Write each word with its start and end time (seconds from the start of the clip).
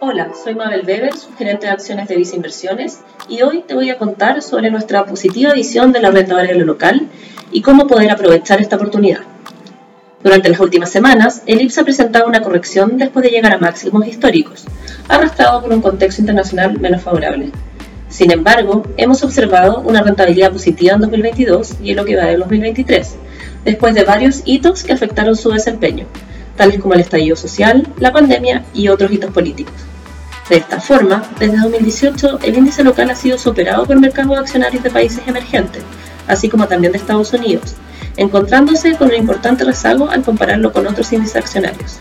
Hola, 0.00 0.32
soy 0.42 0.54
Mabel 0.54 0.84
Weber, 0.86 1.12
gerente 1.38 1.66
de 1.66 1.72
acciones 1.72 2.08
de 2.08 2.16
Visa 2.16 2.34
Inversiones, 2.34 3.00
y 3.28 3.42
hoy 3.42 3.62
te 3.66 3.74
voy 3.74 3.90
a 3.90 3.98
contar 3.98 4.42
sobre 4.42 4.70
nuestra 4.70 5.04
positiva 5.06 5.52
visión 5.52 5.92
de 5.92 6.00
la 6.00 6.10
renta 6.10 6.34
variable 6.34 6.64
local 6.64 7.08
y 7.52 7.62
cómo 7.62 7.86
poder 7.86 8.10
aprovechar 8.10 8.60
esta 8.60 8.76
oportunidad. 8.76 9.20
Durante 10.22 10.48
las 10.48 10.58
últimas 10.58 10.90
semanas, 10.90 11.42
el 11.46 11.60
IPSA 11.60 11.82
ha 11.82 11.84
presentado 11.84 12.26
una 12.26 12.42
corrección 12.42 12.98
después 12.98 13.22
de 13.22 13.30
llegar 13.30 13.54
a 13.54 13.58
máximos 13.58 14.06
históricos, 14.06 14.64
arrastrado 15.08 15.62
por 15.62 15.72
un 15.72 15.80
contexto 15.80 16.20
internacional 16.20 16.78
menos 16.80 17.02
favorable. 17.02 17.50
Sin 18.08 18.32
embargo, 18.32 18.82
hemos 18.96 19.22
observado 19.22 19.80
una 19.80 20.02
rentabilidad 20.02 20.52
positiva 20.52 20.94
en 20.94 21.02
2022 21.02 21.76
y 21.82 21.90
en 21.90 21.96
lo 21.96 22.04
que 22.04 22.16
va 22.16 22.24
de 22.24 22.36
2023, 22.36 23.16
después 23.64 23.94
de 23.94 24.04
varios 24.04 24.42
hitos 24.44 24.82
que 24.82 24.92
afectaron 24.92 25.36
su 25.36 25.50
desempeño, 25.50 26.06
tales 26.56 26.80
como 26.80 26.94
el 26.94 27.00
estallido 27.00 27.36
social, 27.36 27.86
la 27.98 28.12
pandemia 28.12 28.64
y 28.72 28.88
otros 28.88 29.10
hitos 29.12 29.32
políticos. 29.32 29.74
De 30.48 30.56
esta 30.58 30.78
forma, 30.78 31.22
desde 31.38 31.56
2018 31.56 32.40
el 32.42 32.56
índice 32.56 32.84
local 32.84 33.08
ha 33.10 33.14
sido 33.14 33.38
superado 33.38 33.86
por 33.86 33.98
mercados 33.98 34.38
accionarios 34.38 34.82
de 34.82 34.90
países 34.90 35.26
emergentes, 35.26 35.82
así 36.28 36.48
como 36.48 36.68
también 36.68 36.92
de 36.92 36.98
Estados 36.98 37.32
Unidos, 37.32 37.74
encontrándose 38.16 38.94
con 38.96 39.08
un 39.08 39.14
importante 39.14 39.64
rezago 39.64 40.10
al 40.10 40.22
compararlo 40.22 40.72
con 40.72 40.86
otros 40.86 41.10
índices 41.12 41.36
accionarios. 41.36 41.98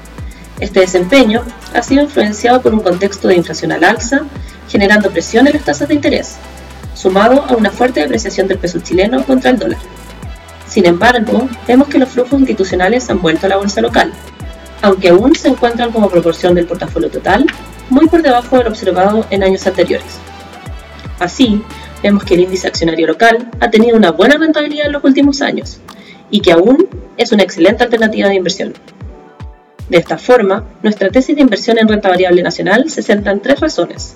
Este 0.59 0.81
desempeño 0.81 1.41
ha 1.73 1.81
sido 1.81 2.03
influenciado 2.03 2.61
por 2.61 2.73
un 2.73 2.81
contexto 2.81 3.27
de 3.27 3.35
inflación 3.35 3.71
al 3.71 3.83
alza, 3.83 4.21
generando 4.69 5.09
presión 5.09 5.47
en 5.47 5.53
las 5.53 5.63
tasas 5.63 5.87
de 5.87 5.95
interés, 5.95 6.35
sumado 6.93 7.45
a 7.47 7.55
una 7.55 7.71
fuerte 7.71 8.01
depreciación 8.01 8.47
del 8.47 8.59
peso 8.59 8.79
chileno 8.79 9.23
contra 9.23 9.51
el 9.51 9.59
dólar. 9.59 9.79
Sin 10.67 10.85
embargo, 10.85 11.47
vemos 11.67 11.87
que 11.87 11.99
los 11.99 12.09
flujos 12.09 12.39
institucionales 12.39 13.09
han 13.09 13.21
vuelto 13.21 13.45
a 13.45 13.49
la 13.49 13.57
bolsa 13.57 13.81
local, 13.81 14.13
aunque 14.83 15.09
aún 15.09 15.33
se 15.33 15.47
encuentran 15.47 15.91
como 15.91 16.09
proporción 16.09 16.53
del 16.53 16.67
portafolio 16.67 17.09
total 17.09 17.45
muy 17.89 18.05
por 18.07 18.21
debajo 18.21 18.57
de 18.57 18.65
lo 18.65 18.69
observado 18.69 19.25
en 19.29 19.41
años 19.41 19.65
anteriores. 19.65 20.19
Así, 21.19 21.63
vemos 22.03 22.25
que 22.25 22.33
el 22.33 22.41
índice 22.41 22.67
accionario 22.67 23.07
local 23.07 23.49
ha 23.61 23.69
tenido 23.69 23.95
una 23.95 24.11
buena 24.11 24.37
rentabilidad 24.37 24.87
en 24.87 24.91
los 24.91 25.03
últimos 25.03 25.41
años, 25.41 25.79
y 26.29 26.41
que 26.41 26.51
aún 26.51 26.89
es 27.15 27.31
una 27.31 27.43
excelente 27.43 27.83
alternativa 27.83 28.27
de 28.27 28.35
inversión. 28.35 28.73
De 29.87 29.97
esta 29.97 30.17
forma, 30.17 30.65
nuestra 30.81 31.09
tesis 31.09 31.35
de 31.35 31.41
inversión 31.41 31.77
en 31.77 31.87
renta 31.87 32.09
variable 32.09 32.43
nacional 32.43 32.89
se 32.89 33.01
centra 33.01 33.31
en 33.31 33.41
tres 33.41 33.61
razones. 33.61 34.15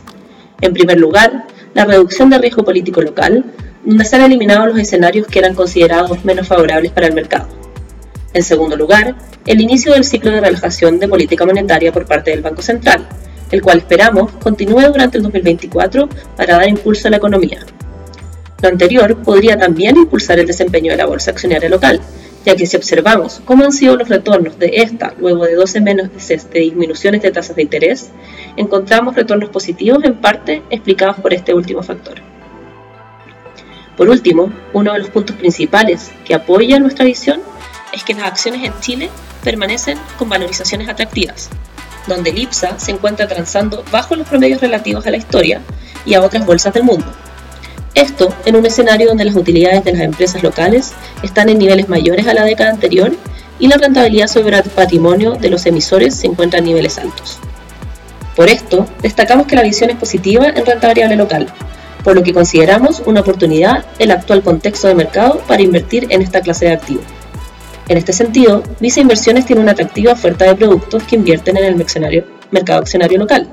En 0.59 0.73
primer 0.73 0.99
lugar, 0.99 1.45
la 1.75 1.85
reducción 1.85 2.29
de 2.29 2.39
riesgo 2.39 2.65
político 2.65 3.01
local, 3.01 3.45
donde 3.85 4.03
se 4.03 4.17
han 4.17 4.23
eliminado 4.23 4.65
los 4.65 4.79
escenarios 4.79 5.27
que 5.27 5.39
eran 5.39 5.55
considerados 5.55 6.25
menos 6.25 6.45
favorables 6.45 6.91
para 6.91 7.07
el 7.07 7.13
mercado. 7.13 7.47
En 8.37 8.43
segundo 8.43 8.75
lugar, 8.75 9.15
el 9.47 9.61
inicio 9.61 9.93
del 9.93 10.03
ciclo 10.03 10.29
de 10.29 10.41
relajación 10.41 10.99
de 10.99 11.07
política 11.07 11.43
monetaria 11.43 11.91
por 11.91 12.05
parte 12.05 12.29
del 12.29 12.43
Banco 12.43 12.61
Central, 12.61 13.07
el 13.49 13.63
cual 13.63 13.79
esperamos 13.79 14.31
continúe 14.33 14.91
durante 14.91 15.17
el 15.17 15.23
2024 15.23 16.07
para 16.35 16.57
dar 16.57 16.69
impulso 16.69 17.07
a 17.07 17.09
la 17.09 17.17
economía. 17.17 17.65
Lo 18.61 18.69
anterior 18.69 19.17
podría 19.23 19.57
también 19.57 19.97
impulsar 19.97 20.37
el 20.37 20.45
desempeño 20.45 20.91
de 20.91 20.97
la 20.97 21.07
bolsa 21.07 21.31
accionaria 21.31 21.67
local, 21.67 21.99
ya 22.45 22.55
que 22.55 22.67
si 22.67 22.77
observamos 22.77 23.41
cómo 23.43 23.63
han 23.65 23.71
sido 23.71 23.95
los 23.95 24.07
retornos 24.07 24.59
de 24.59 24.69
esta 24.83 25.15
luego 25.17 25.43
de 25.45 25.55
12 25.55 25.81
meses 25.81 26.47
de 26.51 26.59
disminuciones 26.59 27.23
de 27.23 27.31
tasas 27.31 27.55
de 27.55 27.63
interés, 27.63 28.11
encontramos 28.55 29.15
retornos 29.15 29.49
positivos 29.49 30.03
en 30.03 30.13
parte 30.13 30.61
explicados 30.69 31.15
por 31.15 31.33
este 31.33 31.55
último 31.55 31.81
factor. 31.81 32.21
Por 33.97 34.09
último, 34.09 34.53
uno 34.73 34.93
de 34.93 34.99
los 34.99 35.09
puntos 35.09 35.35
principales 35.35 36.11
que 36.23 36.35
apoya 36.35 36.77
nuestra 36.77 37.03
visión 37.03 37.41
es 37.97 38.03
que 38.03 38.13
las 38.13 38.25
acciones 38.25 38.63
en 38.63 38.79
Chile 38.79 39.09
permanecen 39.43 39.97
con 40.17 40.29
valorizaciones 40.29 40.87
atractivas, 40.87 41.49
donde 42.07 42.29
el 42.29 42.37
IPSA 42.37 42.79
se 42.79 42.91
encuentra 42.91 43.27
transando 43.27 43.83
bajo 43.91 44.15
los 44.15 44.27
promedios 44.27 44.61
relativos 44.61 45.05
a 45.05 45.11
la 45.11 45.17
historia 45.17 45.61
y 46.05 46.13
a 46.13 46.21
otras 46.21 46.45
bolsas 46.45 46.73
del 46.73 46.83
mundo. 46.83 47.05
Esto 47.95 48.33
en 48.45 48.55
un 48.55 48.65
escenario 48.65 49.07
donde 49.07 49.25
las 49.25 49.35
utilidades 49.35 49.83
de 49.83 49.93
las 49.93 50.01
empresas 50.01 50.43
locales 50.43 50.91
están 51.23 51.49
en 51.49 51.57
niveles 51.57 51.89
mayores 51.89 52.27
a 52.27 52.33
la 52.33 52.43
década 52.43 52.69
anterior 52.69 53.11
y 53.59 53.67
la 53.67 53.77
rentabilidad 53.77 54.27
sobre 54.27 54.55
el 54.55 54.63
patrimonio 54.63 55.31
de 55.31 55.49
los 55.49 55.65
emisores 55.65 56.15
se 56.15 56.27
encuentra 56.27 56.59
en 56.59 56.65
niveles 56.65 56.99
altos. 56.99 57.39
Por 58.35 58.49
esto, 58.49 58.85
destacamos 59.01 59.47
que 59.47 59.55
la 59.55 59.63
visión 59.63 59.89
es 59.89 59.97
positiva 59.97 60.47
en 60.49 60.63
renta 60.63 60.87
variable 60.87 61.15
local, 61.15 61.47
por 62.03 62.13
lo 62.13 62.21
que 62.21 62.33
consideramos 62.33 63.01
una 63.07 63.21
oportunidad 63.21 63.83
el 63.97 64.11
actual 64.11 64.43
contexto 64.43 64.87
de 64.87 64.93
mercado 64.93 65.41
para 65.47 65.63
invertir 65.63 66.05
en 66.11 66.21
esta 66.21 66.41
clase 66.41 66.65
de 66.65 66.73
activos. 66.73 67.16
En 67.87 67.97
este 67.97 68.13
sentido, 68.13 68.63
Visa 68.79 68.99
Inversiones 68.99 69.45
tiene 69.45 69.61
una 69.61 69.71
atractiva 69.71 70.13
oferta 70.13 70.45
de 70.45 70.55
productos 70.55 71.03
que 71.03 71.15
invierten 71.15 71.57
en 71.57 71.63
el 71.65 71.75
mercado 72.51 72.79
accionario 72.79 73.17
local, 73.17 73.49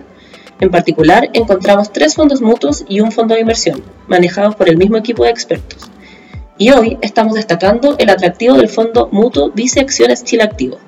en 0.61 0.71
particular, 0.71 1.31
encontramos 1.33 1.93
tres 1.93 2.15
fondos 2.15 2.41
mutuos 2.41 2.85
y 2.89 3.01
un 3.01 3.11
fondo 3.11 3.35
de 3.35 3.41
inversión, 3.41 3.83
manejados 4.07 4.55
por 4.55 4.69
el 4.69 4.77
mismo 4.77 4.97
equipo 4.97 5.25
de 5.25 5.31
expertos. 5.31 5.91
Y 6.57 6.71
hoy 6.71 6.97
estamos 7.03 7.35
destacando 7.35 7.97
el 7.99 8.09
atractivo 8.09 8.55
del 8.55 8.69
fondo 8.69 9.09
mutuo 9.11 9.51
Vice 9.51 9.81
Acciones 9.81 10.23
Chile 10.23 10.45
Activo. 10.45 10.79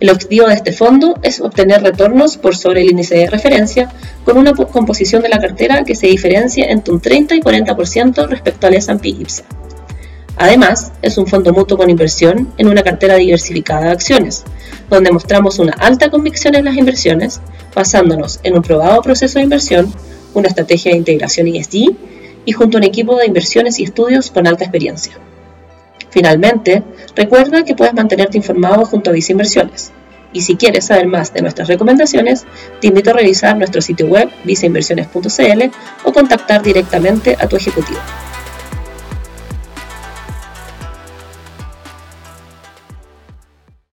El 0.00 0.10
objetivo 0.10 0.48
de 0.48 0.54
este 0.54 0.72
fondo 0.72 1.14
es 1.22 1.40
obtener 1.40 1.82
retornos 1.82 2.36
por 2.36 2.56
sobre 2.56 2.82
el 2.82 2.90
índice 2.90 3.16
de 3.16 3.30
referencia 3.30 3.90
con 4.24 4.36
una 4.36 4.52
composición 4.52 5.22
de 5.22 5.28
la 5.28 5.40
cartera 5.40 5.84
que 5.84 5.94
se 5.94 6.06
diferencia 6.06 6.66
entre 6.66 6.94
un 6.94 7.00
30 7.00 7.36
y 7.36 7.40
40% 7.40 8.28
respecto 8.28 8.66
al 8.66 8.74
S&P 8.74 9.08
IPSA. 9.08 9.44
Además, 10.38 10.92
es 11.02 11.18
un 11.18 11.26
fondo 11.26 11.52
mutuo 11.52 11.76
con 11.76 11.90
inversión 11.90 12.52
en 12.58 12.68
una 12.68 12.84
cartera 12.84 13.16
diversificada 13.16 13.86
de 13.86 13.90
acciones, 13.90 14.44
donde 14.88 15.10
mostramos 15.10 15.58
una 15.58 15.72
alta 15.72 16.10
convicción 16.10 16.54
en 16.54 16.64
las 16.64 16.76
inversiones, 16.76 17.40
basándonos 17.74 18.38
en 18.44 18.54
un 18.54 18.62
probado 18.62 19.02
proceso 19.02 19.38
de 19.38 19.44
inversión, 19.44 19.92
una 20.34 20.46
estrategia 20.46 20.92
de 20.92 20.98
integración 20.98 21.48
ESG 21.48 21.92
y 22.44 22.52
junto 22.52 22.76
a 22.76 22.80
un 22.80 22.84
equipo 22.84 23.16
de 23.16 23.26
inversiones 23.26 23.80
y 23.80 23.82
estudios 23.82 24.30
con 24.30 24.46
alta 24.46 24.62
experiencia. 24.62 25.14
Finalmente, 26.10 26.84
recuerda 27.16 27.64
que 27.64 27.74
puedes 27.74 27.94
mantenerte 27.94 28.38
informado 28.38 28.84
junto 28.84 29.10
a 29.10 29.12
Visa 29.12 29.32
Inversiones. 29.32 29.90
Y 30.32 30.42
si 30.42 30.56
quieres 30.56 30.86
saber 30.86 31.08
más 31.08 31.32
de 31.32 31.42
nuestras 31.42 31.68
recomendaciones, 31.68 32.44
te 32.80 32.86
invito 32.86 33.10
a 33.10 33.14
revisar 33.14 33.56
nuestro 33.56 33.82
sitio 33.82 34.06
web 34.06 34.28
visainversiones.cl 34.44 35.62
o 36.04 36.12
contactar 36.12 36.62
directamente 36.62 37.36
a 37.40 37.48
tu 37.48 37.56
ejecutivo. 37.56 37.98